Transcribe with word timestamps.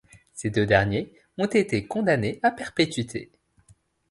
Ces 0.33 0.49
deux 0.49 0.65
derniers 0.65 1.13
ont 1.37 1.45
été 1.45 1.85
condamnés 1.85 2.39
à 2.41 2.49
perpétuité. 2.49 3.31